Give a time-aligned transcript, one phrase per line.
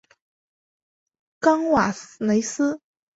[1.39, 2.81] 冈萨雷斯。